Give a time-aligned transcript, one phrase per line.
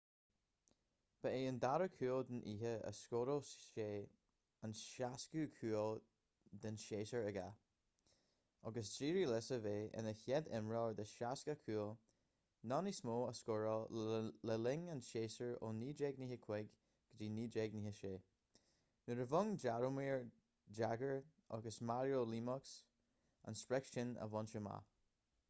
[1.23, 3.83] ba é an dara cúl den oíche a scóráil sé
[4.67, 5.99] an 60ú cúl
[6.63, 7.43] den séasúr aige
[8.71, 11.91] agus d'éirigh leis a bheith ina chéad imreoir le 60 cúl
[12.73, 14.01] nó níos mó a scóráil
[14.51, 18.27] le linn an tséasúir ó 1995-96
[19.11, 20.17] nuair a bhain jaromir
[20.81, 21.13] jagr
[21.59, 22.73] agus mario lemieux
[23.51, 24.91] an sprioc sin a bhaint amach